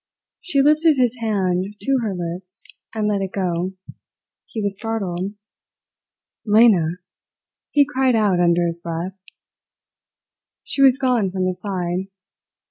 She 0.39 0.63
lifted 0.63 0.97
his 0.97 1.15
hand 1.21 1.75
to 1.81 1.99
her 2.01 2.15
lips 2.15 2.63
and 2.91 3.07
let 3.07 3.21
it 3.21 3.31
go. 3.33 3.73
He 4.47 4.59
was 4.59 4.75
startled. 4.75 5.35
"Lena!" 6.43 6.93
he 7.69 7.85
cried 7.85 8.15
out 8.15 8.39
under 8.39 8.65
his 8.65 8.79
breath. 8.79 9.19
She 10.63 10.81
was 10.81 10.97
gone 10.97 11.29
from 11.29 11.45
his 11.45 11.61
side. 11.61 12.07